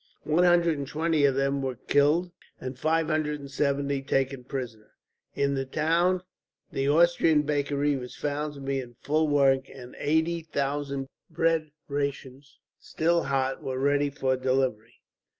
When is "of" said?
1.25-1.35